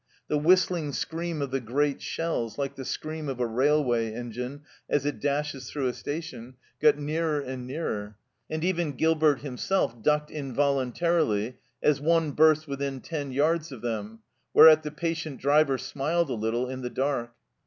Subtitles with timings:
[0.29, 4.63] The whistling scream of the great shells, like the scream of a rail way engine
[4.89, 8.17] as it dashes through a station, got A HIDEOUS NIGHT DRIVE 103 nearer and nearer,
[8.49, 14.21] and even Gilbert himself ducked involuntarily as one burst within ten yards of them,
[14.55, 17.33] whereat the patient driver smiled a little in the dark.